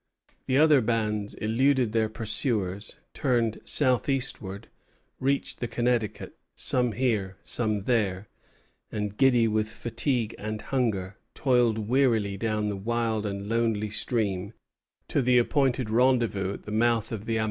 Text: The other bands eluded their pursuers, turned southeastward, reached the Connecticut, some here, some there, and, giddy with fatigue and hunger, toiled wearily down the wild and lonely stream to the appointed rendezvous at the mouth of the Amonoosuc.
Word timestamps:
The 0.47 0.57
other 0.57 0.81
bands 0.81 1.35
eluded 1.35 1.91
their 1.91 2.09
pursuers, 2.09 2.95
turned 3.13 3.59
southeastward, 3.65 4.67
reached 5.19 5.59
the 5.59 5.67
Connecticut, 5.67 6.35
some 6.55 6.93
here, 6.93 7.37
some 7.43 7.83
there, 7.83 8.27
and, 8.91 9.15
giddy 9.15 9.47
with 9.47 9.69
fatigue 9.69 10.33
and 10.39 10.59
hunger, 10.59 11.17
toiled 11.35 11.87
wearily 11.87 12.35
down 12.35 12.67
the 12.67 12.75
wild 12.75 13.27
and 13.27 13.47
lonely 13.47 13.91
stream 13.91 14.53
to 15.07 15.21
the 15.21 15.37
appointed 15.37 15.91
rendezvous 15.91 16.53
at 16.55 16.63
the 16.63 16.71
mouth 16.71 17.11
of 17.11 17.25
the 17.25 17.35
Amonoosuc. 17.35 17.39